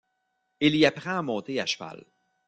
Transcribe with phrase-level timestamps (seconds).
[0.61, 2.07] Il y apprend à monter à cheval.